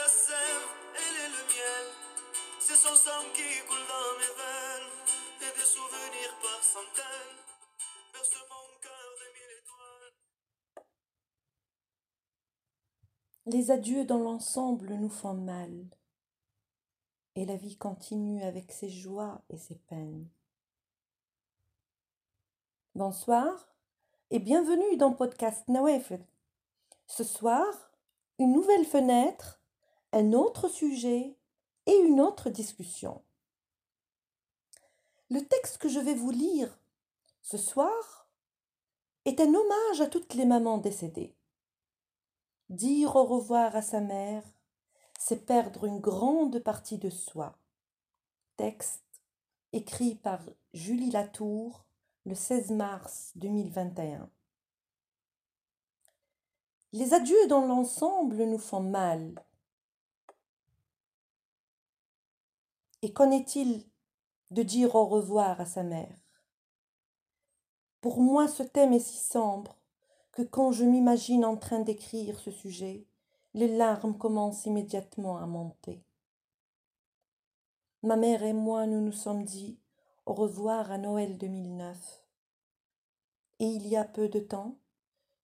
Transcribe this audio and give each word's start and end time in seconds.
la 0.00 0.08
sève, 0.08 0.66
elle 0.96 1.16
est 1.24 1.32
le 1.36 1.44
miel. 1.52 1.86
C'est 2.58 2.74
son 2.74 2.94
sang 2.94 3.22
qui 3.34 3.48
coule 3.68 3.86
dans 3.94 4.12
mes 4.20 4.32
veines, 4.40 4.90
et 5.42 5.52
des 5.58 5.66
souvenirs 5.66 6.34
par 6.40 6.62
centaines. 6.62 7.36
Berce 8.12 8.38
mon 8.48 8.80
cœur 8.80 9.08
de 9.20 9.26
mille 9.36 9.54
étoiles. 9.60 10.84
Les 13.46 13.70
adieux 13.70 14.04
dans 14.06 14.20
l'ensemble 14.20 14.94
nous 14.94 15.10
font 15.10 15.34
mal, 15.34 15.84
et 17.34 17.44
la 17.44 17.56
vie 17.56 17.76
continue 17.76 18.42
avec 18.42 18.72
ses 18.72 18.88
joies 18.88 19.42
et 19.50 19.58
ses 19.58 19.76
peines. 19.76 20.28
Bonsoir 22.94 23.68
et 24.30 24.38
bienvenue 24.38 24.96
dans 24.96 25.12
Podcast 25.12 25.68
Nawafil. 25.68 26.24
Ce 27.06 27.24
soir, 27.24 27.66
une 28.38 28.52
nouvelle 28.52 28.86
fenêtre, 28.86 29.59
un 30.12 30.32
autre 30.32 30.68
sujet 30.68 31.36
et 31.86 31.96
une 31.96 32.20
autre 32.20 32.50
discussion. 32.50 33.22
Le 35.30 35.40
texte 35.46 35.78
que 35.78 35.88
je 35.88 36.00
vais 36.00 36.14
vous 36.14 36.30
lire 36.30 36.78
ce 37.42 37.56
soir 37.56 38.28
est 39.24 39.40
un 39.40 39.54
hommage 39.54 40.00
à 40.00 40.06
toutes 40.06 40.34
les 40.34 40.46
mamans 40.46 40.78
décédées. 40.78 41.34
Dire 42.68 43.16
au 43.16 43.24
revoir 43.24 43.74
à 43.76 43.82
sa 43.82 44.00
mère, 44.00 44.44
c'est 45.18 45.46
perdre 45.46 45.84
une 45.84 46.00
grande 46.00 46.58
partie 46.60 46.98
de 46.98 47.10
soi. 47.10 47.56
Texte 48.56 49.04
écrit 49.72 50.14
par 50.14 50.40
Julie 50.72 51.10
Latour 51.10 51.84
le 52.26 52.34
16 52.34 52.70
mars 52.72 53.32
2021. 53.36 54.28
Les 56.92 57.14
adieux 57.14 57.46
dans 57.48 57.66
l'ensemble 57.66 58.44
nous 58.44 58.58
font 58.58 58.82
mal. 58.82 59.44
Et 63.02 63.14
qu'en 63.14 63.30
est-il 63.30 63.86
de 64.50 64.62
dire 64.62 64.94
au 64.94 65.06
revoir 65.06 65.58
à 65.58 65.64
sa 65.64 65.82
mère? 65.82 66.18
Pour 68.02 68.20
moi, 68.20 68.46
ce 68.46 68.62
thème 68.62 68.92
est 68.92 68.98
si 68.98 69.16
sombre 69.16 69.78
que 70.32 70.42
quand 70.42 70.70
je 70.70 70.84
m'imagine 70.84 71.46
en 71.46 71.56
train 71.56 71.80
d'écrire 71.80 72.38
ce 72.38 72.50
sujet, 72.50 73.06
les 73.54 73.74
larmes 73.74 74.18
commencent 74.18 74.66
immédiatement 74.66 75.38
à 75.38 75.46
monter. 75.46 76.04
Ma 78.02 78.16
mère 78.16 78.42
et 78.42 78.52
moi, 78.52 78.86
nous 78.86 79.00
nous 79.00 79.12
sommes 79.12 79.44
dit 79.44 79.78
au 80.26 80.34
revoir 80.34 80.92
à 80.92 80.98
Noël 80.98 81.38
2009. 81.38 82.22
Et 83.60 83.66
il 83.66 83.86
y 83.86 83.96
a 83.96 84.04
peu 84.04 84.28
de 84.28 84.40
temps, 84.40 84.76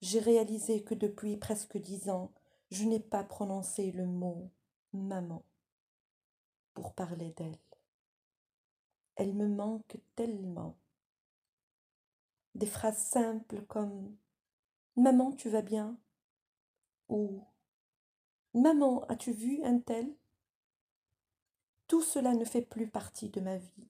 j'ai 0.02 0.20
réalisé 0.20 0.84
que 0.84 0.94
depuis 0.94 1.38
presque 1.38 1.78
dix 1.78 2.10
ans, 2.10 2.32
je 2.70 2.84
n'ai 2.84 3.00
pas 3.00 3.24
prononcé 3.24 3.92
le 3.92 4.04
mot 4.04 4.50
maman 4.92 5.42
pour 6.76 6.92
parler 6.92 7.30
d'elle. 7.38 7.58
Elle 9.16 9.32
me 9.32 9.48
manque 9.48 9.96
tellement. 10.14 10.76
Des 12.54 12.66
phrases 12.66 13.02
simples 13.02 13.62
comme 13.62 14.14
Maman, 14.94 15.32
tu 15.32 15.48
vas 15.48 15.62
bien 15.62 15.96
ou 17.08 17.42
Maman, 18.52 19.04
as-tu 19.08 19.32
vu 19.32 19.62
un 19.64 19.78
tel? 19.78 20.14
Tout 21.88 22.02
cela 22.02 22.34
ne 22.34 22.44
fait 22.44 22.62
plus 22.62 22.88
partie 22.88 23.30
de 23.30 23.40
ma 23.40 23.56
vie. 23.56 23.88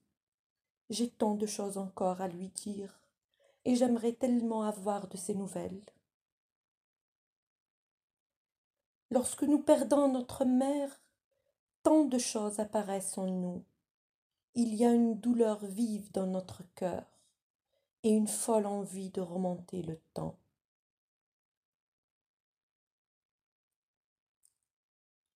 J'ai 0.89 1.09
tant 1.09 1.35
de 1.35 1.45
choses 1.45 1.77
encore 1.77 2.21
à 2.21 2.29
lui 2.29 2.49
dire, 2.49 3.01
et 3.65 3.75
j'aimerais 3.75 4.13
tellement 4.13 4.63
avoir 4.63 5.09
de 5.09 5.17
ses 5.17 5.35
nouvelles. 5.35 5.83
Lorsque 9.09 9.43
nous 9.43 9.59
perdons 9.59 10.11
notre 10.11 10.45
mère, 10.45 11.01
tant 11.87 12.03
de 12.03 12.17
choses 12.17 12.59
apparaissent 12.59 13.17
en 13.17 13.27
nous. 13.27 13.63
Il 14.55 14.75
y 14.75 14.83
a 14.83 14.91
une 14.91 15.17
douleur 15.21 15.65
vive 15.65 16.11
dans 16.11 16.25
notre 16.25 16.63
cœur 16.75 17.05
et 18.03 18.09
une 18.09 18.27
folle 18.27 18.65
envie 18.65 19.09
de 19.09 19.21
remonter 19.21 19.83
le 19.83 19.97
temps. 20.13 20.35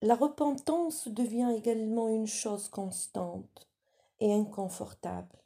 La 0.01 0.13
repentance 0.13 1.07
devient 1.07 1.53
également 1.55 2.09
une 2.09 2.27
chose 2.27 2.67
constante 2.67 3.69
et 4.19 4.33
inconfortable. 4.33 5.37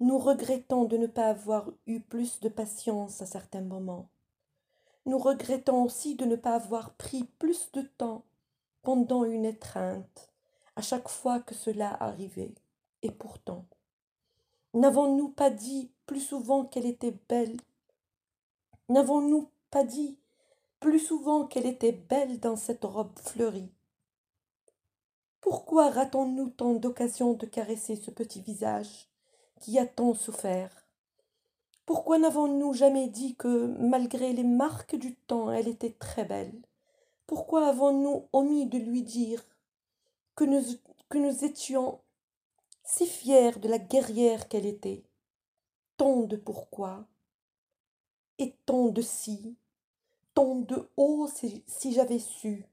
Nous 0.00 0.18
regrettons 0.18 0.84
de 0.84 0.98
ne 0.98 1.06
pas 1.06 1.28
avoir 1.28 1.70
eu 1.86 2.00
plus 2.00 2.40
de 2.40 2.50
patience 2.50 3.22
à 3.22 3.26
certains 3.26 3.62
moments. 3.62 4.10
Nous 5.06 5.16
regrettons 5.16 5.82
aussi 5.82 6.14
de 6.14 6.26
ne 6.26 6.36
pas 6.36 6.56
avoir 6.56 6.92
pris 6.92 7.24
plus 7.24 7.72
de 7.72 7.80
temps 7.80 8.26
pendant 8.82 9.24
une 9.24 9.44
étreinte 9.44 10.30
à 10.76 10.82
chaque 10.82 11.08
fois 11.08 11.40
que 11.40 11.54
cela 11.54 11.96
arrivait. 12.02 12.54
Et 13.02 13.10
pourtant, 13.10 13.64
n'avons-nous 14.74 15.28
pas 15.28 15.50
dit 15.50 15.90
plus 16.06 16.20
souvent 16.20 16.64
qu'elle 16.64 16.86
était 16.86 17.16
belle? 17.28 17.56
N'avons-nous 18.88 19.48
pas 19.70 19.84
dit 19.84 20.18
plus 20.80 20.98
souvent 20.98 21.46
qu'elle 21.46 21.66
était 21.66 21.92
belle 21.92 22.40
dans 22.40 22.56
cette 22.56 22.84
robe 22.84 23.18
fleurie? 23.18 23.70
Pourquoi 25.40 25.90
ratons-nous 25.90 26.50
tant 26.50 26.74
d'occasions 26.74 27.34
de 27.34 27.46
caresser 27.46 27.96
ce 27.96 28.10
petit 28.10 28.40
visage 28.40 29.08
qui 29.60 29.78
a 29.78 29.86
tant 29.86 30.14
souffert? 30.14 30.86
Pourquoi 31.84 32.18
n'avons-nous 32.18 32.74
jamais 32.74 33.08
dit 33.08 33.34
que, 33.34 33.66
malgré 33.78 34.32
les 34.32 34.44
marques 34.44 34.94
du 34.94 35.14
temps, 35.16 35.50
elle 35.50 35.68
était 35.68 35.96
très 35.98 36.24
belle? 36.24 36.62
Pourquoi 37.32 37.66
avons-nous 37.66 38.28
omis 38.34 38.66
de 38.66 38.76
lui 38.76 39.02
dire 39.02 39.42
que 40.34 40.44
nous, 40.44 41.44
étions 41.46 41.98
si 42.84 43.06
fiers 43.06 43.58
de 43.58 43.68
la 43.68 43.78
guerrière 43.78 44.48
qu'elle 44.48 44.66
était? 44.66 45.02
Tant 45.96 46.24
de 46.24 46.36
pourquoi 46.36 47.06
et 48.36 48.54
tant 48.66 48.88
de 48.88 49.00
si 49.00 49.56
tant 50.34 50.56
de 50.56 50.86
haut 50.98 51.26
si, 51.26 51.64
si 51.66 51.94
j'avais 51.94 52.18
su. 52.18 52.66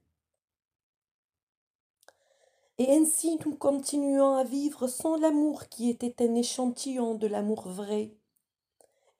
Et 2.76 2.92
ainsi 2.92 3.38
nous 3.46 3.56
continuons 3.56 4.34
à 4.34 4.44
vivre 4.44 4.88
sans 4.88 5.16
l'amour 5.16 5.68
qui 5.70 5.88
était 5.88 6.22
un 6.22 6.34
échantillon 6.34 7.14
de 7.14 7.26
l'amour 7.26 7.66
vrai. 7.66 8.14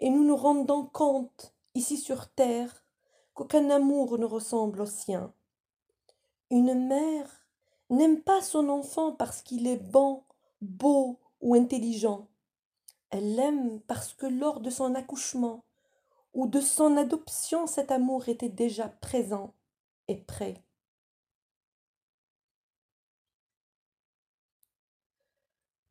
Et 0.01 0.11
nous 0.11 0.23
nous 0.23 0.37
rendons 0.37 0.85
compte, 0.85 1.55
ici 1.75 1.97
sur 1.97 2.29
terre, 2.29 2.85
qu'aucun 3.41 3.71
amour 3.71 4.19
ne 4.19 4.27
ressemble 4.27 4.83
au 4.83 4.87
sien. 4.87 5.33
Une 6.51 6.75
mère 6.89 7.47
n'aime 7.89 8.21
pas 8.21 8.43
son 8.43 8.69
enfant 8.69 9.13
parce 9.13 9.41
qu'il 9.41 9.67
est 9.67 9.79
bon, 9.79 10.25
beau 10.61 11.19
ou 11.41 11.55
intelligent. 11.55 12.29
Elle 13.09 13.37
l'aime 13.37 13.81
parce 13.81 14.13
que 14.13 14.27
lors 14.27 14.61
de 14.61 14.69
son 14.69 14.95
accouchement, 14.95 15.65
ou 16.35 16.49
de 16.49 16.61
son 16.61 16.99
adoption 16.99 17.67
cet 17.67 17.91
amour 17.91 18.29
était 18.29 18.51
déjà 18.51 18.89
présent 18.89 19.55
et 20.07 20.17
prêt. 20.17 20.63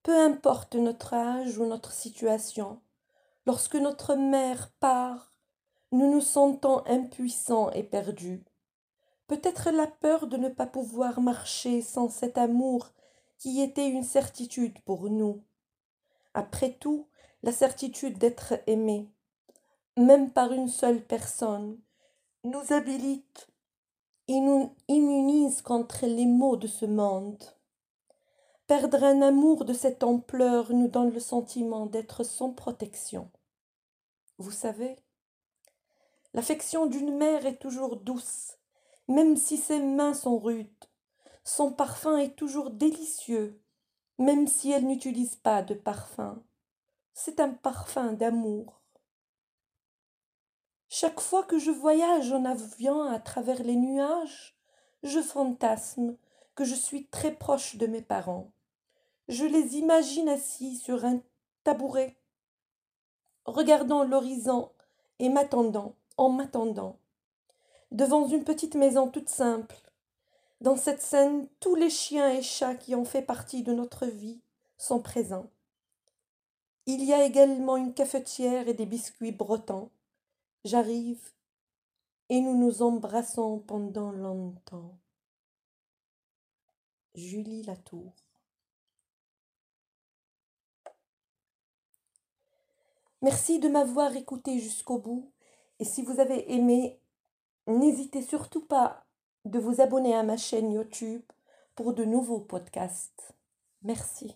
Peu 0.03 0.15
importe 0.15 0.75
notre 0.75 1.15
âge 1.15 1.57
ou 1.57 1.65
notre 1.65 1.93
situation, 1.93 2.79
lorsque 3.47 3.75
notre 3.75 4.13
mère 4.13 4.69
part, 4.79 5.28
nous 5.91 6.11
nous 6.11 6.21
sentons 6.21 6.83
impuissants 6.85 7.71
et 7.71 7.83
perdus. 7.83 8.43
Peut-être 9.27 9.69
la 9.71 9.87
peur 9.87 10.27
de 10.27 10.37
ne 10.37 10.49
pas 10.49 10.67
pouvoir 10.67 11.21
marcher 11.21 11.81
sans 11.81 12.09
cet 12.09 12.37
amour 12.37 12.89
qui 13.37 13.61
était 13.61 13.89
une 13.89 14.03
certitude 14.03 14.79
pour 14.81 15.09
nous. 15.09 15.43
Après 16.33 16.73
tout, 16.73 17.07
la 17.43 17.51
certitude 17.51 18.17
d'être 18.17 18.55
aimé, 18.67 19.09
même 19.97 20.31
par 20.31 20.51
une 20.51 20.67
seule 20.67 21.01
personne, 21.01 21.79
nous 22.43 22.73
habilite 22.73 23.47
et 24.27 24.39
nous 24.39 24.75
immunise 24.87 25.61
contre 25.61 26.05
les 26.05 26.25
maux 26.25 26.55
de 26.55 26.67
ce 26.67 26.85
monde. 26.85 27.43
Perdre 28.67 29.03
un 29.03 29.21
amour 29.23 29.65
de 29.65 29.73
cette 29.73 30.03
ampleur 30.03 30.71
nous 30.73 30.87
donne 30.87 31.11
le 31.11 31.19
sentiment 31.19 31.87
d'être 31.87 32.23
sans 32.23 32.51
protection. 32.51 33.31
Vous 34.37 34.51
savez, 34.51 34.95
l'affection 36.33 36.85
d'une 36.85 37.15
mère 37.15 37.45
est 37.45 37.57
toujours 37.57 37.97
douce, 37.97 38.57
même 39.07 39.35
si 39.35 39.57
ses 39.57 39.79
mains 39.79 40.13
sont 40.13 40.37
rudes. 40.37 40.67
Son 41.43 41.71
parfum 41.71 42.17
est 42.17 42.35
toujours 42.35 42.69
délicieux, 42.69 43.59
même 44.17 44.47
si 44.47 44.71
elle 44.71 44.85
n'utilise 44.85 45.35
pas 45.35 45.63
de 45.63 45.73
parfum. 45.73 46.43
C'est 47.13 47.39
un 47.39 47.49
parfum 47.49 48.13
d'amour. 48.13 48.81
Chaque 50.89 51.19
fois 51.19 51.43
que 51.43 51.59
je 51.59 51.71
voyage 51.71 52.31
en 52.31 52.45
avion 52.45 53.03
à 53.03 53.19
travers 53.19 53.63
les 53.63 53.75
nuages, 53.75 54.57
je 55.03 55.21
fantasme 55.21 56.17
que 56.55 56.65
je 56.65 56.75
suis 56.75 57.07
très 57.07 57.33
proche 57.33 57.77
de 57.77 57.87
mes 57.87 58.01
parents. 58.01 58.51
Je 59.27 59.45
les 59.45 59.77
imagine 59.77 60.27
assis 60.27 60.77
sur 60.77 61.05
un 61.05 61.21
tabouret, 61.63 62.17
regardant 63.45 64.03
l'horizon 64.03 64.71
et 65.19 65.29
m'attendant, 65.29 65.95
en 66.19 66.27
m'attendant, 66.29 66.99
devant 67.91 68.27
une 68.27 68.43
petite 68.43 68.75
maison 68.75 69.07
toute 69.07 69.29
simple. 69.29 69.77
Dans 70.59 70.75
cette 70.75 71.01
scène, 71.01 71.47
tous 71.61 71.75
les 71.75 71.89
chiens 71.89 72.29
et 72.29 72.41
chats 72.41 72.75
qui 72.75 72.93
ont 72.93 73.05
fait 73.05 73.21
partie 73.21 73.63
de 73.63 73.71
notre 73.71 74.05
vie 74.05 74.41
sont 74.77 75.01
présents. 75.01 75.49
Il 76.87 77.05
y 77.05 77.13
a 77.13 77.23
également 77.23 77.77
une 77.77 77.93
cafetière 77.93 78.67
et 78.67 78.73
des 78.73 78.85
biscuits 78.85 79.31
bretons. 79.31 79.89
J'arrive 80.65 81.21
et 82.27 82.41
nous 82.41 82.57
nous 82.57 82.81
embrassons 82.81 83.59
pendant 83.59 84.11
longtemps. 84.11 84.97
Julie 87.15 87.63
Latour. 87.63 88.11
Merci 93.21 93.59
de 93.59 93.69
m'avoir 93.69 94.13
écouté 94.17 94.59
jusqu'au 94.59 94.97
bout 94.97 95.31
et 95.79 95.85
si 95.85 96.03
vous 96.03 96.19
avez 96.19 96.53
aimé, 96.53 96.99
n'hésitez 97.67 98.21
surtout 98.21 98.61
pas 98.61 99.05
de 99.45 99.59
vous 99.59 99.81
abonner 99.81 100.15
à 100.15 100.23
ma 100.23 100.37
chaîne 100.37 100.71
YouTube 100.71 101.21
pour 101.75 101.93
de 101.93 102.03
nouveaux 102.03 102.39
podcasts. 102.39 103.33
Merci. 103.83 104.35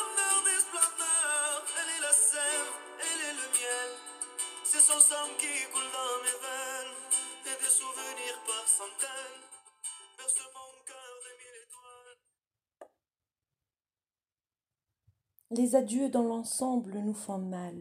Les 15.53 15.75
adieux 15.75 16.07
dans 16.07 16.23
l'ensemble 16.23 16.97
nous 16.99 17.13
font 17.13 17.37
mal, 17.37 17.75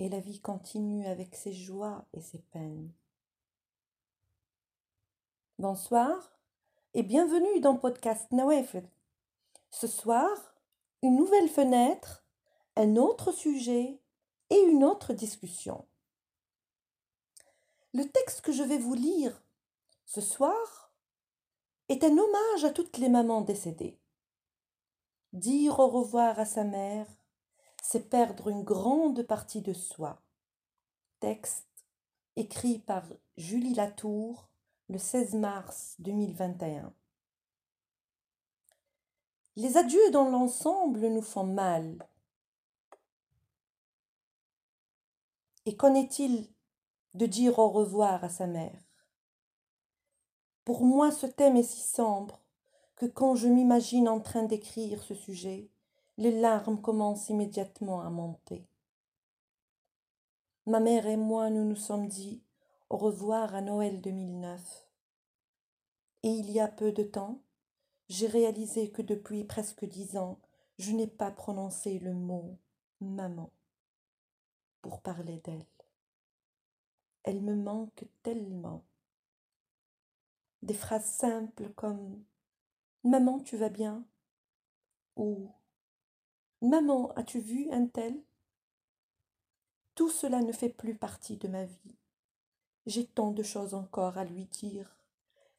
et 0.00 0.08
la 0.08 0.18
vie 0.18 0.40
continue 0.40 1.06
avec 1.06 1.36
ses 1.36 1.52
joies 1.52 2.04
et 2.12 2.20
ses 2.20 2.40
peines. 2.40 2.90
Bonsoir 5.60 6.36
et 6.94 7.04
bienvenue 7.04 7.60
dans 7.60 7.76
Podcast 7.76 8.26
Nawafid. 8.32 8.88
Ce 9.70 9.86
soir, 9.86 10.56
une 11.02 11.14
nouvelle 11.14 11.48
fenêtre, 11.48 12.24
un 12.74 12.96
autre 12.96 13.30
sujet 13.30 14.00
et 14.50 14.60
une 14.62 14.82
autre 14.82 15.12
discussion. 15.12 15.86
Le 17.94 18.02
texte 18.02 18.40
que 18.40 18.50
je 18.50 18.64
vais 18.64 18.78
vous 18.78 18.94
lire 18.94 19.44
ce 20.06 20.20
soir 20.20 20.92
est 21.88 22.02
un 22.02 22.18
hommage 22.18 22.64
à 22.64 22.70
toutes 22.70 22.98
les 22.98 23.08
mamans 23.08 23.42
décédées. 23.42 24.00
Dire 25.32 25.78
au 25.78 25.86
revoir 25.86 26.40
à 26.40 26.44
sa 26.44 26.64
mère, 26.64 27.06
c'est 27.84 28.10
perdre 28.10 28.48
une 28.48 28.64
grande 28.64 29.22
partie 29.22 29.60
de 29.60 29.72
soi. 29.72 30.20
Texte 31.20 31.68
écrit 32.34 32.80
par 32.80 33.04
Julie 33.36 33.74
Latour 33.74 34.48
le 34.88 34.98
16 34.98 35.34
mars 35.34 35.94
2021. 36.00 36.92
Les 39.54 39.76
adieux 39.76 40.10
dans 40.10 40.28
l'ensemble 40.28 41.06
nous 41.06 41.22
font 41.22 41.44
mal. 41.44 42.08
Et 45.64 45.76
qu'en 45.76 45.94
est-il 45.94 46.48
de 47.14 47.26
dire 47.26 47.60
au 47.60 47.68
revoir 47.68 48.24
à 48.24 48.28
sa 48.28 48.48
mère? 48.48 48.82
Pour 50.64 50.84
moi, 50.84 51.12
ce 51.12 51.26
thème 51.26 51.56
est 51.56 51.62
si 51.62 51.82
sombre 51.82 52.40
que 53.00 53.06
quand 53.06 53.34
je 53.34 53.48
m'imagine 53.48 54.10
en 54.10 54.20
train 54.20 54.42
d'écrire 54.42 55.02
ce 55.02 55.14
sujet, 55.14 55.70
les 56.18 56.38
larmes 56.38 56.82
commencent 56.82 57.30
immédiatement 57.30 58.02
à 58.02 58.10
monter. 58.10 58.68
Ma 60.66 60.80
mère 60.80 61.06
et 61.06 61.16
moi, 61.16 61.48
nous 61.48 61.64
nous 61.64 61.76
sommes 61.76 62.08
dit 62.08 62.42
au 62.90 62.98
revoir 62.98 63.54
à 63.54 63.62
Noël 63.62 64.02
2009. 64.02 64.86
Et 66.24 66.28
il 66.28 66.50
y 66.50 66.60
a 66.60 66.68
peu 66.68 66.92
de 66.92 67.02
temps, 67.02 67.40
j'ai 68.10 68.26
réalisé 68.26 68.90
que 68.90 69.00
depuis 69.00 69.44
presque 69.44 69.86
dix 69.86 70.18
ans, 70.18 70.38
je 70.76 70.92
n'ai 70.92 71.06
pas 71.06 71.30
prononcé 71.30 72.00
le 72.00 72.12
mot 72.12 72.58
maman 73.00 73.50
pour 74.82 75.00
parler 75.00 75.38
d'elle. 75.38 75.64
Elle 77.22 77.40
me 77.40 77.54
manque 77.54 78.04
tellement. 78.22 78.84
Des 80.60 80.74
phrases 80.74 81.10
simples 81.10 81.70
comme 81.70 82.22
Maman, 83.02 83.40
tu 83.40 83.56
vas 83.56 83.70
bien? 83.70 84.04
Ou 85.16 85.50
Maman, 86.60 87.10
as-tu 87.16 87.40
vu 87.40 87.70
un 87.70 87.86
tel? 87.86 88.14
Tout 89.94 90.10
cela 90.10 90.40
ne 90.40 90.52
fait 90.52 90.68
plus 90.68 90.94
partie 90.94 91.38
de 91.38 91.48
ma 91.48 91.64
vie. 91.64 91.96
J'ai 92.84 93.06
tant 93.06 93.30
de 93.30 93.42
choses 93.42 93.72
encore 93.72 94.18
à 94.18 94.24
lui 94.24 94.44
dire 94.44 94.96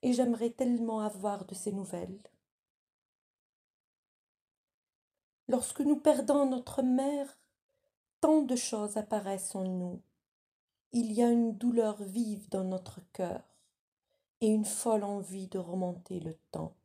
et 0.03 0.13
j'aimerais 0.13 0.51
tellement 0.51 1.01
avoir 1.01 1.45
de 1.45 1.55
ses 1.55 1.71
nouvelles. 1.71 2.21
Lorsque 5.47 5.81
nous 5.81 5.97
perdons 5.97 6.47
notre 6.47 6.83
mère, 6.83 7.39
tant 8.19 8.43
de 8.43 8.55
choses 8.55 8.97
apparaissent 8.97 9.55
en 9.55 9.63
nous. 9.63 10.01
Il 10.91 11.11
y 11.11 11.23
a 11.23 11.29
une 11.31 11.57
douleur 11.57 12.03
vive 12.03 12.49
dans 12.49 12.63
notre 12.63 12.99
cœur 13.13 13.41
et 14.41 14.47
une 14.47 14.65
folle 14.65 15.03
envie 15.03 15.47
de 15.47 15.57
remonter 15.57 16.19
le 16.19 16.35
temps. 16.51 16.75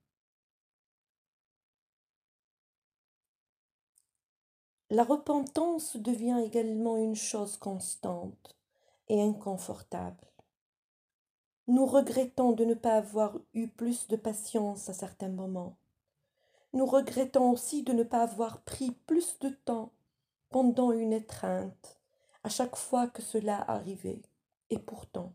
La 4.91 5.03
repentance 5.03 5.97
devient 5.97 6.41
également 6.45 6.97
une 6.97 7.17
chose 7.17 7.57
constante 7.57 8.57
et 9.09 9.21
inconfortable. 9.21 10.25
Nous 11.67 11.87
regrettons 11.87 12.53
de 12.53 12.65
ne 12.65 12.75
pas 12.75 12.97
avoir 12.97 13.37
eu 13.53 13.67
plus 13.67 14.07
de 14.07 14.15
patience 14.15 14.89
à 14.89 14.95
certains 14.95 15.29
moments. 15.29 15.77
Nous 16.73 16.87
regrettons 16.87 17.51
aussi 17.51 17.83
de 17.83 17.93
ne 17.93 18.05
pas 18.05 18.23
avoir 18.23 18.61
pris 18.61 18.93
plus 19.07 19.41
de 19.41 19.49
temps 19.49 19.91
pendant 20.51 20.93
une 20.93 21.13
étreinte 21.13 21.99
à 22.45 22.49
chaque 22.49 22.77
fois 22.77 23.09
que 23.09 23.23
cela 23.23 23.69
arrivait. 23.69 24.23
Et 24.71 24.79
pourtant, 24.79 25.33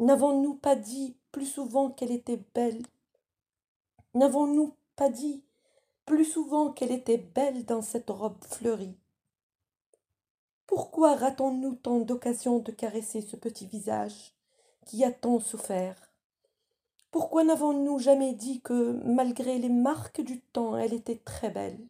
n'avons-nous 0.00 0.56
pas 0.56 0.76
dit 0.76 1.16
plus 1.32 1.46
souvent 1.46 1.90
qu'elle 1.90 2.12
était 2.12 2.44
belle? 2.54 2.82
N'avons-nous 4.12 4.76
pas 4.96 5.08
dit 5.08 5.43
plus 6.06 6.24
souvent 6.24 6.70
qu'elle 6.70 6.92
était 6.92 7.18
belle 7.18 7.64
dans 7.64 7.82
cette 7.82 8.10
robe 8.10 8.42
fleurie. 8.44 8.96
Pourquoi 10.66 11.14
ratons-nous 11.14 11.74
tant 11.74 12.00
d'occasions 12.00 12.58
de 12.58 12.72
caresser 12.72 13.20
ce 13.20 13.36
petit 13.36 13.66
visage 13.66 14.34
qui 14.86 15.04
a 15.04 15.12
tant 15.12 15.40
souffert? 15.40 16.10
Pourquoi 17.10 17.44
n'avons-nous 17.44 17.98
jamais 17.98 18.34
dit 18.34 18.60
que, 18.60 18.92
malgré 19.04 19.58
les 19.58 19.68
marques 19.68 20.20
du 20.20 20.40
temps, 20.40 20.76
elle 20.76 20.92
était 20.92 21.20
très 21.24 21.50
belle? 21.50 21.86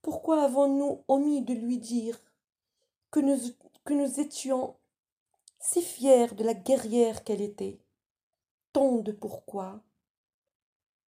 Pourquoi 0.00 0.42
avons-nous 0.42 1.02
omis 1.08 1.42
de 1.42 1.54
lui 1.54 1.78
dire 1.78 2.18
que 3.10 3.20
nous, 3.20 3.38
que 3.84 3.94
nous 3.94 4.20
étions 4.20 4.74
si 5.60 5.82
fiers 5.82 6.34
de 6.34 6.44
la 6.44 6.54
guerrière 6.54 7.24
qu'elle 7.24 7.42
était? 7.42 7.78
Tant 8.72 8.98
de 8.98 9.12
pourquoi, 9.12 9.80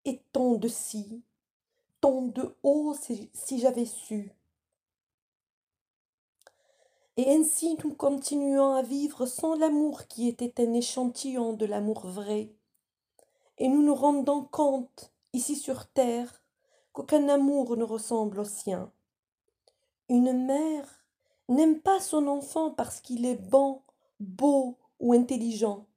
et 0.05 0.21
tant 0.31 0.55
de 0.55 0.67
si, 0.67 1.23
de 2.11 2.55
haut 2.63 2.93
si, 2.93 3.29
si 3.33 3.59
j'avais 3.59 3.85
su. 3.85 4.31
Et 7.17 7.33
ainsi 7.33 7.77
nous 7.83 7.93
continuons 7.93 8.73
à 8.73 8.81
vivre 8.81 9.25
sans 9.25 9.55
l'amour 9.55 10.05
qui 10.07 10.27
était 10.27 10.61
un 10.61 10.73
échantillon 10.73 11.53
de 11.53 11.65
l'amour 11.65 12.05
vrai. 12.05 12.51
Et 13.57 13.69
nous 13.69 13.81
nous 13.81 13.95
rendons 13.95 14.43
compte, 14.43 15.13
ici 15.33 15.55
sur 15.55 15.87
terre, 15.87 16.43
qu'aucun 16.93 17.27
amour 17.29 17.77
ne 17.77 17.83
ressemble 17.83 18.39
au 18.41 18.45
sien. 18.45 18.91
Une 20.09 20.45
mère 20.45 21.05
n'aime 21.47 21.79
pas 21.79 21.99
son 21.99 22.27
enfant 22.27 22.69
parce 22.69 23.01
qu'il 23.01 23.25
est 23.25 23.41
bon, 23.49 23.81
beau 24.19 24.77
ou 24.99 25.13
intelligent. 25.13 25.87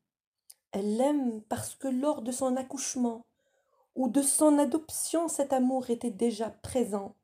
Elle 0.72 0.96
l'aime 0.96 1.42
parce 1.42 1.74
que 1.74 1.88
lors 1.88 2.22
de 2.22 2.32
son 2.32 2.56
accouchement 2.56 3.24
ou 3.98 4.08
de 4.08 4.22
son 4.22 4.58
adoption, 4.58 5.26
cet 5.26 5.52
amour 5.52 5.90
était 5.90 6.12
déjà 6.12 6.50
présent 6.50 7.16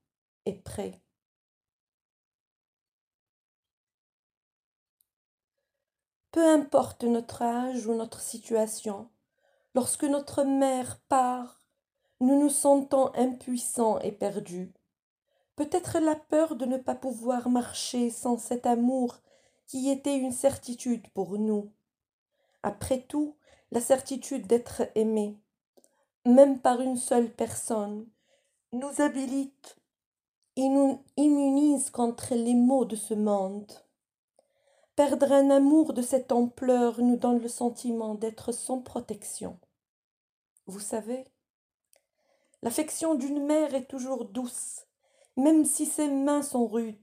et 0.45 0.55
prêt. 0.55 1.01
Peu 6.33 6.45
importe 6.45 7.05
notre 7.05 7.43
âge 7.43 7.87
ou 7.87 7.95
notre 7.95 8.19
situation, 8.19 9.09
lorsque 9.77 10.03
notre 10.03 10.43
mère 10.43 10.99
part, 11.09 11.63
nous 12.19 12.41
nous 12.41 12.51
sentons 12.51 13.13
impuissants 13.15 14.01
et 14.01 14.11
perdus. 14.11 14.75
Peut-être 15.55 16.01
la 16.01 16.17
peur 16.17 16.57
de 16.57 16.65
ne 16.65 16.77
pas 16.77 16.97
pouvoir 16.97 17.51
marcher 17.51 18.11
sans 18.11 18.37
cet 18.37 18.67
amour 18.67 19.21
qui 19.69 19.91
était 19.91 20.19
une 20.19 20.33
certitude 20.33 21.09
pour 21.11 21.39
nous. 21.39 21.71
Après 22.65 23.03
tout, 23.03 23.37
la 23.71 23.81
certitude 23.81 24.49
d'être 24.49 24.83
aimé, 24.97 25.39
même 26.25 26.59
par 26.59 26.81
une 26.81 26.97
seule 26.97 27.31
personne, 27.31 28.07
nous 28.73 29.01
habilite 29.01 29.77
et 30.57 30.69
nous 30.69 31.05
immunise 31.17 31.91
contre 31.91 32.35
les 32.35 32.55
maux 32.55 32.85
de 32.85 32.97
ce 32.97 33.15
monde. 33.15 33.71
Perdre 34.97 35.33
un 35.33 35.51
amour 35.51 35.93
de 35.93 36.03
cette 36.03 36.33
ampleur 36.33 37.01
nous 37.01 37.17
donne 37.17 37.41
le 37.41 37.49
sentiment 37.49 38.15
d'être 38.15 38.53
sans 38.53 38.81
protection. 38.81 39.59
Vous 40.67 40.81
savez, 40.81 41.27
l'affection 42.63 43.15
d'une 43.15 43.45
mère 43.45 43.75
est 43.75 43.87
toujours 43.87 44.25
douce, 44.25 44.87
même 45.37 45.65
si 45.65 45.85
ses 45.85 46.09
mains 46.09 46.43
sont 46.43 46.67
rudes. 46.67 46.97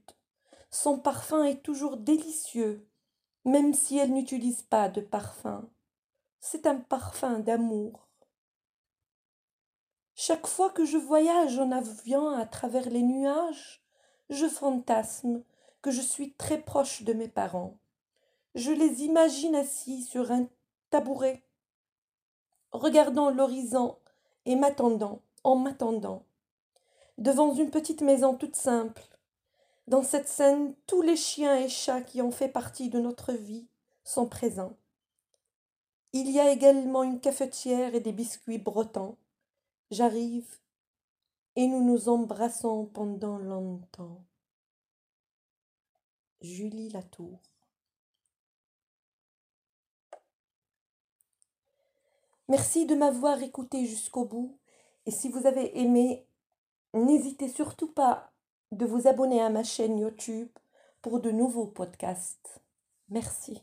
Son 0.70 0.98
parfum 0.98 1.44
est 1.44 1.62
toujours 1.62 1.98
délicieux, 1.98 2.88
même 3.44 3.74
si 3.74 3.98
elle 3.98 4.14
n'utilise 4.14 4.62
pas 4.62 4.88
de 4.88 5.02
parfum. 5.02 5.68
C'est 6.40 6.66
un 6.66 6.76
parfum 6.76 7.40
d'amour. 7.40 8.08
Chaque 10.14 10.46
fois 10.46 10.70
que 10.70 10.84
je 10.84 10.98
voyage 10.98 11.58
en 11.58 11.72
avion 11.72 12.28
à 12.28 12.44
travers 12.44 12.88
les 12.90 13.02
nuages, 13.02 13.82
je 14.28 14.46
fantasme 14.46 15.42
que 15.80 15.90
je 15.90 16.00
suis 16.00 16.32
très 16.34 16.58
proche 16.58 17.02
de 17.02 17.12
mes 17.12 17.28
parents. 17.28 17.78
Je 18.54 18.70
les 18.70 19.04
imagine 19.04 19.54
assis 19.54 20.02
sur 20.02 20.30
un 20.30 20.46
tabouret, 20.90 21.42
regardant 22.72 23.30
l'horizon 23.30 23.96
et 24.44 24.54
m'attendant, 24.54 25.22
en 25.44 25.56
m'attendant, 25.56 26.24
devant 27.18 27.54
une 27.54 27.70
petite 27.70 28.02
maison 28.02 28.34
toute 28.34 28.56
simple. 28.56 29.02
Dans 29.88 30.02
cette 30.02 30.28
scène, 30.28 30.74
tous 30.86 31.02
les 31.02 31.16
chiens 31.16 31.56
et 31.56 31.68
chats 31.68 32.02
qui 32.02 32.22
ont 32.22 32.30
fait 32.30 32.48
partie 32.48 32.90
de 32.90 33.00
notre 33.00 33.32
vie 33.32 33.66
sont 34.04 34.26
présents. 34.26 34.76
Il 36.12 36.30
y 36.30 36.38
a 36.38 36.50
également 36.50 37.02
une 37.02 37.20
cafetière 37.20 37.94
et 37.94 38.00
des 38.00 38.12
biscuits 38.12 38.58
bretons. 38.58 39.16
J'arrive 39.92 40.48
et 41.54 41.66
nous 41.66 41.84
nous 41.84 42.08
embrassons 42.08 42.86
pendant 42.86 43.36
longtemps. 43.36 44.24
Julie 46.40 46.88
Latour. 46.88 47.42
Merci 52.48 52.86
de 52.86 52.94
m'avoir 52.94 53.42
écouté 53.42 53.84
jusqu'au 53.84 54.24
bout. 54.24 54.58
Et 55.04 55.10
si 55.10 55.28
vous 55.28 55.46
avez 55.46 55.78
aimé, 55.78 56.26
n'hésitez 56.94 57.50
surtout 57.50 57.92
pas 57.92 58.32
de 58.70 58.86
vous 58.86 59.08
abonner 59.08 59.42
à 59.42 59.50
ma 59.50 59.62
chaîne 59.62 59.98
YouTube 59.98 60.48
pour 61.02 61.20
de 61.20 61.30
nouveaux 61.30 61.66
podcasts. 61.66 62.62
Merci. 63.10 63.62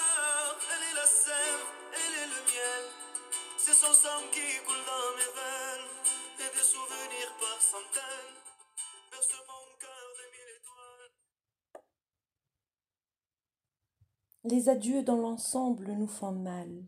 Les 14.43 14.69
adieux 14.69 15.01
dans 15.01 15.17
l'ensemble 15.17 15.93
nous 15.93 16.07
font 16.07 16.31
mal, 16.31 16.83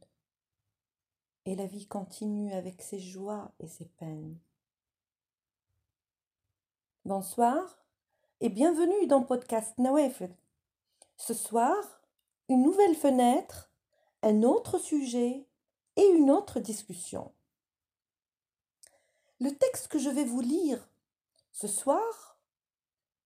et 1.45 1.55
la 1.55 1.65
vie 1.65 1.87
continue 1.87 2.53
avec 2.53 2.81
ses 2.83 2.99
joies 2.99 3.51
et 3.59 3.67
ses 3.67 3.85
peines. 3.85 4.37
Bonsoir 7.05 7.79
et 8.39 8.49
bienvenue 8.49 9.07
dans 9.07 9.23
Podcast 9.23 9.75
Nawafel. 9.79 10.35
Ce 11.17 11.33
soir, 11.33 11.75
une 12.49 12.61
nouvelle 12.61 12.95
fenêtre, 12.95 13.71
un 14.21 14.43
autre 14.43 14.77
sujet 14.77 15.47
et 15.95 16.05
une 16.05 16.31
autre 16.31 16.59
discussion. 16.59 17.31
Le 19.39 19.51
texte 19.55 19.87
que 19.87 19.99
je 19.99 20.09
vais 20.09 20.25
vous 20.25 20.41
lire 20.41 20.89
ce 21.51 21.67
soir 21.67 22.37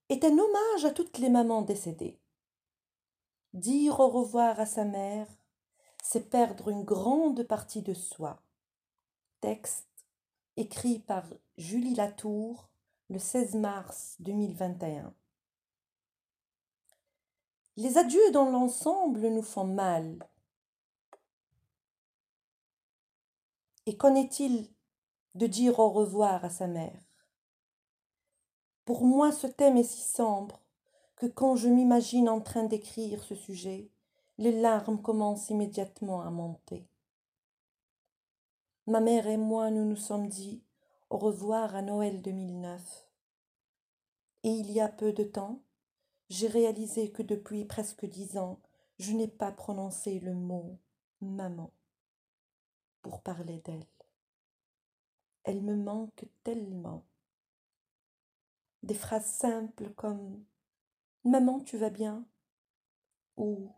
est 0.09 0.23
un 0.23 0.37
hommage 0.37 0.85
à 0.85 0.91
toutes 0.91 1.17
les 1.17 1.29
mamans 1.29 1.61
décédées. 1.61 2.19
Dire 3.53 3.99
au 3.99 4.09
revoir 4.09 4.59
à 4.59 4.65
sa 4.65 4.85
mère, 4.85 5.27
c'est 6.03 6.29
perdre 6.29 6.69
une 6.69 6.83
grande 6.83 7.43
partie 7.43 7.81
de 7.81 7.93
soi. 7.93 8.41
Texte 9.41 9.87
écrit 10.55 10.99
par 10.99 11.25
Julie 11.57 11.95
Latour 11.95 12.69
le 13.09 13.19
16 13.19 13.55
mars 13.55 14.15
2021. 14.19 15.13
Les 17.77 17.97
adieux 17.97 18.31
dans 18.31 18.49
l'ensemble 18.49 19.27
nous 19.27 19.43
font 19.43 19.65
mal. 19.65 20.27
Et 23.87 23.95
qu'en 23.95 24.15
est-il 24.15 24.67
de 25.35 25.47
dire 25.47 25.79
au 25.79 25.89
revoir 25.89 26.43
à 26.43 26.49
sa 26.49 26.67
mère? 26.67 27.01
Pour 28.83 29.05
moi, 29.05 29.31
ce 29.31 29.47
thème 29.47 29.77
est 29.77 29.83
si 29.83 30.01
sombre 30.01 30.61
que 31.15 31.25
quand 31.25 31.55
je 31.55 31.69
m'imagine 31.69 32.27
en 32.27 32.41
train 32.41 32.65
d'écrire 32.65 33.23
ce 33.23 33.33
sujet, 33.33 33.89
les 34.37 34.51
larmes 34.51 35.01
commencent 35.01 35.49
immédiatement 35.49 36.21
à 36.21 36.29
monter. 36.29 36.85
Ma 38.87 38.99
mère 38.99 39.25
et 39.27 39.37
moi, 39.37 39.71
nous 39.71 39.85
nous 39.85 39.95
sommes 39.95 40.27
dit 40.27 40.61
au 41.09 41.17
revoir 41.17 41.73
à 41.73 41.81
Noël 41.81 42.21
2009. 42.21 43.07
Et 44.43 44.49
il 44.49 44.69
y 44.69 44.81
a 44.81 44.89
peu 44.89 45.13
de 45.13 45.23
temps, 45.23 45.61
j'ai 46.29 46.47
réalisé 46.47 47.09
que 47.09 47.23
depuis 47.23 47.63
presque 47.63 48.05
dix 48.05 48.37
ans, 48.37 48.59
je 48.99 49.13
n'ai 49.13 49.29
pas 49.29 49.53
prononcé 49.53 50.19
le 50.19 50.33
mot 50.33 50.77
maman 51.21 51.71
parler 53.15 53.59
d'elle. 53.59 53.85
Elle 55.43 55.61
me 55.61 55.75
manque 55.75 56.25
tellement. 56.43 57.05
des 58.83 58.93
phrases 58.93 59.25
simples 59.25 59.89
comme 59.95 60.43
Maman, 61.23 61.59
tu 61.59 61.77
vas 61.77 61.89
bien 61.89 62.25
ou 63.37 63.71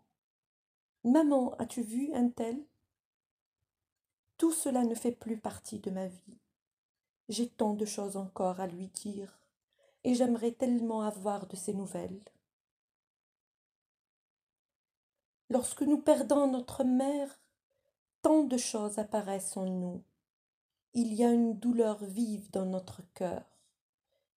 Maman, 1.03 1.55
as-tu 1.57 1.81
vu 1.81 2.13
un 2.13 2.29
tel? 2.29 2.65
Tout 4.37 4.51
cela 4.51 4.83
ne 4.83 4.95
fait 4.95 5.11
plus 5.11 5.37
partie 5.37 5.79
de 5.79 5.91
ma 5.91 6.07
vie. 6.07 6.39
J'ai 7.29 7.49
tant 7.49 7.73
de 7.73 7.85
choses 7.85 8.17
encore 8.17 8.59
à 8.59 8.67
lui 8.67 8.87
dire, 8.87 9.39
et 10.03 10.15
j'aimerais 10.15 10.51
tellement 10.51 11.01
avoir 11.01 11.47
de 11.47 11.55
ses 11.55 11.73
nouvelles. 11.73 12.23
Lorsque 15.49 15.81
nous 15.81 16.01
perdons 16.01 16.51
notre 16.51 16.83
mère, 16.83 17.39
tant 18.21 18.43
de 18.43 18.57
choses 18.57 18.99
apparaissent 18.99 19.57
en 19.57 19.65
nous. 19.65 20.03
Il 20.93 21.13
y 21.13 21.23
a 21.23 21.31
une 21.31 21.57
douleur 21.57 22.03
vive 22.03 22.49
dans 22.51 22.65
notre 22.65 23.01
cœur 23.13 23.43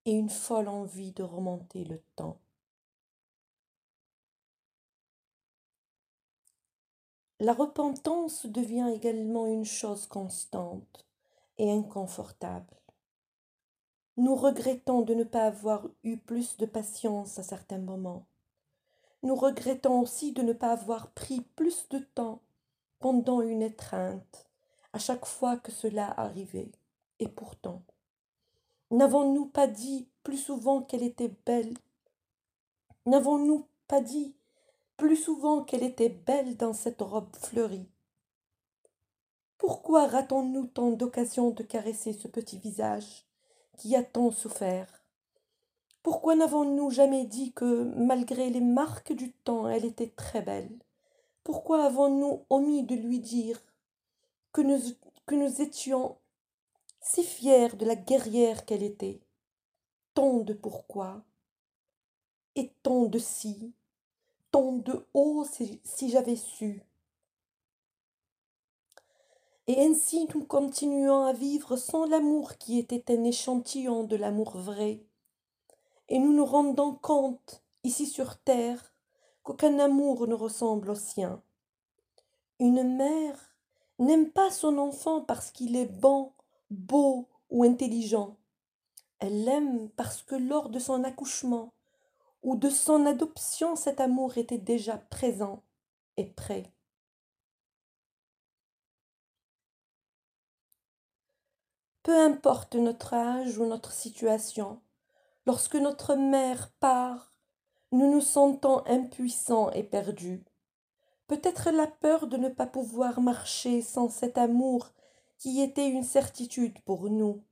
et 0.04 0.12
une 0.12 0.30
folle 0.30 0.68
envie 0.68 1.12
de 1.12 1.22
remonter 1.22 1.84
le 1.84 2.00
temps. 2.16 2.38
La 7.40 7.52
repentance 7.52 8.46
devient 8.46 8.92
également 8.94 9.46
une 9.46 9.64
chose 9.64 10.06
constante 10.06 11.06
et 11.58 11.72
inconfortable. 11.72 12.76
Nous 14.16 14.36
regrettons 14.36 15.02
de 15.02 15.14
ne 15.14 15.24
pas 15.24 15.46
avoir 15.46 15.88
eu 16.04 16.18
plus 16.18 16.56
de 16.56 16.66
patience 16.66 17.38
à 17.38 17.42
certains 17.42 17.78
moments 17.78 18.26
nous 19.22 19.36
regrettons 19.36 20.00
aussi 20.00 20.32
de 20.32 20.42
ne 20.42 20.52
pas 20.52 20.72
avoir 20.72 21.10
pris 21.12 21.40
plus 21.54 21.88
de 21.90 21.98
temps 21.98 22.42
pendant 23.02 23.42
une 23.42 23.62
étreinte 23.62 24.46
à 24.92 24.98
chaque 24.98 25.26
fois 25.26 25.56
que 25.56 25.72
cela 25.72 26.08
arrivait. 26.18 26.70
Et 27.18 27.28
pourtant, 27.28 27.82
n'avons-nous 28.90 29.46
pas 29.46 29.66
dit 29.66 30.08
plus 30.22 30.38
souvent 30.38 30.82
qu'elle 30.82 31.02
était 31.02 31.34
belle? 31.44 31.74
N'avons-nous 33.04 33.66
pas 33.88 34.00
dit 34.00 34.34
plus 34.96 35.16
souvent 35.16 35.64
qu'elle 35.64 35.82
était 35.82 36.08
belle 36.08 36.56
dans 36.56 36.72
cette 36.72 37.02
robe 37.02 37.34
fleurie? 37.36 37.88
Pourquoi 39.58 40.06
ratons-nous 40.06 40.66
tant 40.66 40.90
d'occasions 40.90 41.50
de 41.50 41.62
caresser 41.62 42.12
ce 42.12 42.28
petit 42.28 42.58
visage 42.58 43.24
qui 43.78 43.96
a 43.96 44.04
tant 44.04 44.30
souffert? 44.30 45.04
Pourquoi 46.02 46.36
n'avons-nous 46.36 46.90
jamais 46.90 47.24
dit 47.24 47.52
que, 47.52 47.84
malgré 47.96 48.50
les 48.50 48.60
marques 48.60 49.12
du 49.12 49.32
temps, 49.32 49.68
elle 49.68 49.84
était 49.84 50.10
très 50.10 50.42
belle? 50.42 50.78
Pourquoi 51.44 51.84
avons-nous 51.84 52.44
omis 52.50 52.84
de 52.84 52.94
lui 52.94 53.20
dire 53.20 53.60
que 54.52 54.60
nous, 54.60 55.62
étions 55.62 56.16
si 57.00 57.24
fiers 57.24 57.76
de 57.76 57.84
la 57.84 57.96
guerrière 57.96 58.64
qu'elle 58.64 58.82
était? 58.82 59.20
Tant 60.14 60.38
de 60.38 60.52
pourquoi 60.52 61.22
et 62.54 62.70
tant 62.82 63.06
de 63.06 63.18
si, 63.18 63.72
tant 64.50 64.72
de 64.72 65.06
oh 65.14 65.44
si, 65.50 65.80
si 65.84 66.10
j'avais 66.10 66.36
su. 66.36 66.82
Et 69.66 69.82
ainsi 69.82 70.28
nous 70.34 70.44
continuons 70.44 71.24
à 71.24 71.32
vivre 71.32 71.76
sans 71.76 72.04
l'amour 72.04 72.58
qui 72.58 72.78
était 72.78 73.12
un 73.12 73.24
échantillon 73.24 74.04
de 74.04 74.16
l'amour 74.16 74.58
vrai 74.58 75.02
et 76.12 76.18
nous 76.18 76.34
nous 76.34 76.44
rendons 76.44 76.94
compte, 76.94 77.62
ici 77.84 78.06
sur 78.06 78.36
terre, 78.36 78.91
qu'aucun 79.42 79.78
amour 79.78 80.26
ne 80.26 80.34
ressemble 80.34 80.90
au 80.90 80.94
sien. 80.94 81.42
Une 82.58 82.96
mère 82.96 83.56
n'aime 83.98 84.30
pas 84.30 84.50
son 84.50 84.78
enfant 84.78 85.22
parce 85.22 85.50
qu'il 85.50 85.76
est 85.76 85.92
bon, 86.00 86.32
beau 86.70 87.28
ou 87.50 87.64
intelligent. 87.64 88.36
Elle 89.18 89.44
l'aime 89.44 89.90
parce 89.90 90.22
que 90.22 90.34
lors 90.34 90.68
de 90.68 90.78
son 90.78 91.04
accouchement 91.04 91.72
ou 92.42 92.56
de 92.56 92.70
son 92.70 93.06
adoption, 93.06 93.76
cet 93.76 94.00
amour 94.00 94.38
était 94.38 94.58
déjà 94.58 94.98
présent 94.98 95.62
et 96.16 96.26
prêt. 96.26 96.72
Peu 102.02 102.18
importe 102.18 102.74
notre 102.74 103.14
âge 103.14 103.58
ou 103.58 103.66
notre 103.66 103.92
situation, 103.92 104.80
Lorsque 105.44 105.74
notre 105.74 106.14
mère 106.14 106.70
part, 106.78 107.31
nous 107.92 108.10
nous 108.10 108.22
sentons 108.22 108.82
impuissants 108.86 109.70
et 109.72 109.82
perdus. 109.82 110.42
Peut-être 111.26 111.70
la 111.70 111.86
peur 111.86 112.26
de 112.26 112.36
ne 112.38 112.48
pas 112.48 112.66
pouvoir 112.66 113.20
marcher 113.20 113.82
sans 113.82 114.08
cet 114.08 114.38
amour 114.38 114.90
qui 115.38 115.60
était 115.60 115.88
une 115.88 116.02
certitude 116.02 116.80
pour 116.80 117.10
nous. 117.10 117.42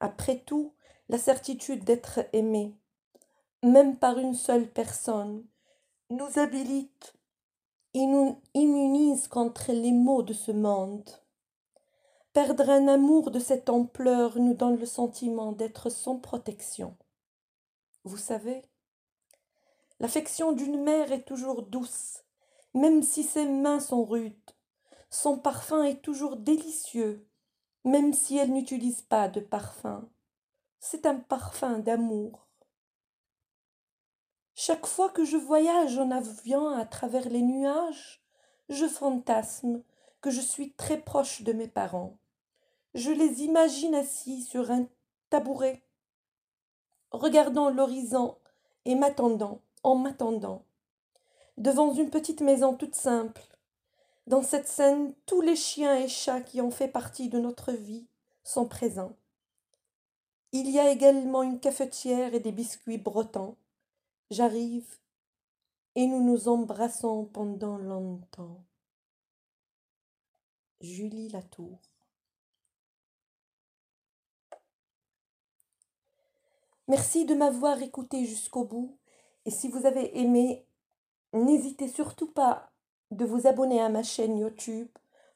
Après 0.00 0.38
tout, 0.38 0.74
la 1.08 1.18
certitude 1.18 1.84
d'être 1.84 2.20
aimé, 2.32 2.74
même 3.62 3.96
par 3.96 4.18
une 4.18 4.34
seule 4.34 4.70
personne, 4.70 5.44
nous 6.10 6.38
habilite 6.38 7.14
et 7.94 8.06
nous 8.06 8.40
immunise 8.54 9.26
contre 9.26 9.72
les 9.72 9.92
maux 9.92 10.22
de 10.22 10.32
ce 10.32 10.52
monde. 10.52 11.08
Perdre 12.32 12.70
un 12.70 12.86
amour 12.86 13.32
de 13.32 13.40
cette 13.40 13.68
ampleur 13.68 14.38
nous 14.38 14.54
donne 14.54 14.76
le 14.76 14.86
sentiment 14.86 15.50
d'être 15.50 15.90
sans 15.90 16.16
protection. 16.16 16.96
Vous 18.04 18.18
savez, 18.18 18.62
l'affection 20.00 20.52
d'une 20.52 20.82
mère 20.82 21.12
est 21.12 21.24
toujours 21.24 21.62
douce, 21.62 22.24
même 22.74 23.02
si 23.02 23.22
ses 23.22 23.46
mains 23.46 23.80
sont 23.80 24.04
rudes. 24.04 24.34
Son 25.10 25.38
parfum 25.38 25.82
est 25.84 26.02
toujours 26.02 26.36
délicieux, 26.36 27.26
même 27.84 28.12
si 28.12 28.36
elle 28.36 28.52
n'utilise 28.52 29.02
pas 29.02 29.28
de 29.28 29.40
parfum. 29.40 30.08
C'est 30.80 31.06
un 31.06 31.16
parfum 31.16 31.78
d'amour. 31.78 32.46
Chaque 34.54 34.86
fois 34.86 35.08
que 35.08 35.24
je 35.24 35.36
voyage 35.36 35.98
en 35.98 36.10
avion 36.10 36.68
à 36.68 36.84
travers 36.84 37.28
les 37.28 37.42
nuages, 37.42 38.22
je 38.68 38.86
fantasme 38.86 39.82
que 40.20 40.30
je 40.30 40.40
suis 40.40 40.72
très 40.72 41.00
proche 41.00 41.42
de 41.42 41.52
mes 41.52 41.68
parents. 41.68 42.18
Je 42.94 43.10
les 43.10 43.42
imagine 43.42 43.94
assis 43.94 44.42
sur 44.42 44.70
un 44.70 44.86
tabouret, 45.30 45.82
regardant 47.10 47.70
l'horizon 47.70 48.36
et 48.84 48.94
m'attendant, 48.94 49.62
en 49.88 49.96
m'attendant, 49.96 50.64
devant 51.56 51.94
une 51.94 52.10
petite 52.10 52.40
maison 52.40 52.74
toute 52.74 52.94
simple. 52.94 53.42
Dans 54.26 54.42
cette 54.42 54.68
scène, 54.68 55.14
tous 55.26 55.40
les 55.40 55.56
chiens 55.56 55.96
et 55.96 56.08
chats 56.08 56.42
qui 56.42 56.60
ont 56.60 56.70
fait 56.70 56.88
partie 56.88 57.28
de 57.28 57.38
notre 57.38 57.72
vie 57.72 58.06
sont 58.44 58.66
présents. 58.66 59.16
Il 60.52 60.70
y 60.70 60.78
a 60.78 60.90
également 60.90 61.42
une 61.42 61.60
cafetière 61.60 62.34
et 62.34 62.40
des 62.40 62.52
biscuits 62.52 62.98
bretons. 62.98 63.56
J'arrive 64.30 64.86
et 65.94 66.06
nous 66.06 66.22
nous 66.22 66.48
embrassons 66.48 67.24
pendant 67.24 67.78
longtemps. 67.78 68.62
Julie 70.80 71.28
Latour 71.30 71.78
Merci 76.88 77.26
de 77.26 77.34
m'avoir 77.34 77.82
écouté 77.82 78.24
jusqu'au 78.24 78.64
bout. 78.64 78.96
Et 79.46 79.50
si 79.50 79.68
vous 79.68 79.86
avez 79.86 80.18
aimé, 80.18 80.66
n'hésitez 81.32 81.88
surtout 81.88 82.30
pas 82.30 82.72
de 83.10 83.24
vous 83.24 83.46
abonner 83.46 83.80
à 83.80 83.88
ma 83.88 84.02
chaîne 84.02 84.38
YouTube 84.38 84.88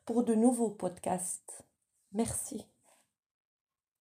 pour 0.04 0.24
de 0.24 0.34
nouveaux 0.34 0.70
podcasts. 0.70 1.64
Merci. 2.12 2.66